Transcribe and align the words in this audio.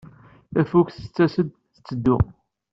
Tafukt 0.53 0.95
tettas-d, 1.03 1.49
tetteddu. 1.73 2.17